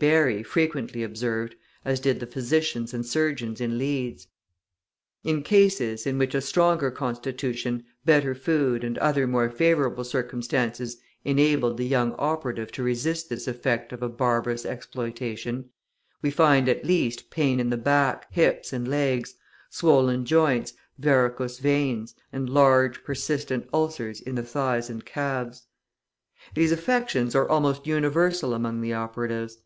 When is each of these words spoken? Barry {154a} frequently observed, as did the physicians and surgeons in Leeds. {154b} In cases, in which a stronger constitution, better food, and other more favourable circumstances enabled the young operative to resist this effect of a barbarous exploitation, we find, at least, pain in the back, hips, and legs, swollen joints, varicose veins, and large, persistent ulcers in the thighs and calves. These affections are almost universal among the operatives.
Barry 0.00 0.42
{154a} 0.42 0.46
frequently 0.50 1.02
observed, 1.02 1.54
as 1.84 2.00
did 2.00 2.18
the 2.18 2.26
physicians 2.26 2.94
and 2.94 3.04
surgeons 3.04 3.60
in 3.60 3.76
Leeds. 3.76 4.26
{154b} 5.26 5.30
In 5.30 5.42
cases, 5.42 6.06
in 6.06 6.16
which 6.16 6.34
a 6.34 6.40
stronger 6.40 6.90
constitution, 6.90 7.84
better 8.02 8.34
food, 8.34 8.84
and 8.84 8.96
other 8.96 9.26
more 9.26 9.50
favourable 9.50 10.02
circumstances 10.02 10.96
enabled 11.26 11.76
the 11.76 11.84
young 11.84 12.12
operative 12.16 12.72
to 12.72 12.82
resist 12.82 13.28
this 13.28 13.46
effect 13.46 13.92
of 13.92 14.02
a 14.02 14.08
barbarous 14.08 14.64
exploitation, 14.64 15.68
we 16.22 16.30
find, 16.30 16.70
at 16.70 16.86
least, 16.86 17.28
pain 17.28 17.60
in 17.60 17.68
the 17.68 17.76
back, 17.76 18.28
hips, 18.32 18.72
and 18.72 18.88
legs, 18.88 19.34
swollen 19.68 20.24
joints, 20.24 20.72
varicose 20.98 21.58
veins, 21.58 22.14
and 22.32 22.48
large, 22.48 23.04
persistent 23.04 23.68
ulcers 23.74 24.22
in 24.22 24.36
the 24.36 24.42
thighs 24.42 24.88
and 24.88 25.04
calves. 25.04 25.66
These 26.54 26.72
affections 26.72 27.34
are 27.34 27.46
almost 27.46 27.86
universal 27.86 28.54
among 28.54 28.80
the 28.80 28.94
operatives. 28.94 29.58